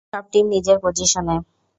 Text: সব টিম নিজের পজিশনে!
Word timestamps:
সব 0.11 0.23
টিম 0.31 0.45
নিজের 0.53 0.77
পজিশনে! 0.83 1.35